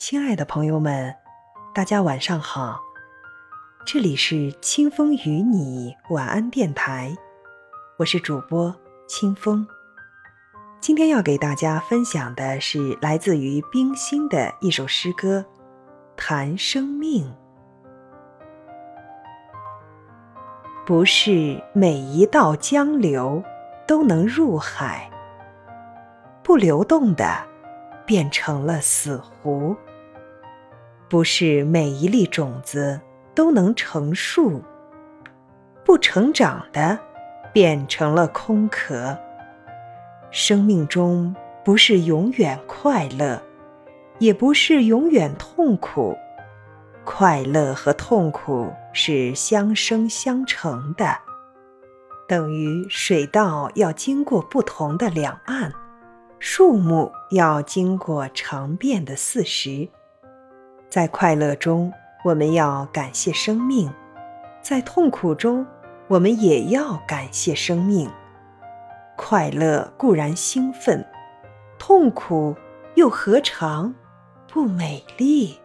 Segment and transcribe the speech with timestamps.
[0.00, 1.14] 亲爱的朋友们，
[1.74, 2.80] 大家晚上好，
[3.84, 7.14] 这里是清风与你晚安电台，
[7.98, 8.74] 我是主播
[9.06, 9.68] 清风。
[10.80, 15.38] 今天要给大家分享的是来自于冰心的一首诗歌
[16.16, 17.22] 《谈生命》。
[20.86, 23.44] 不是每一道江流
[23.86, 25.10] 都能入海，
[26.42, 27.46] 不流动的
[28.06, 29.76] 变成了死湖；
[31.10, 33.00] 不是每一粒种子
[33.34, 34.62] 都能成树，
[35.84, 36.96] 不成长的
[37.52, 39.18] 变成了空壳。
[40.30, 41.34] 生命中
[41.64, 43.42] 不是永远快乐，
[44.20, 46.16] 也不是永远痛苦。
[47.04, 51.18] 快乐和痛苦是相生相成的，
[52.28, 55.72] 等于水稻要经过不同的两岸，
[56.38, 59.88] 树木要经过长变的四时。
[60.90, 61.92] 在快乐中，
[62.24, 63.88] 我们要感谢生命；
[64.60, 65.64] 在痛苦中，
[66.08, 68.10] 我们也要感谢生命。
[69.16, 71.06] 快乐固然兴奋，
[71.78, 72.56] 痛苦
[72.96, 73.94] 又何尝
[74.48, 75.60] 不美丽？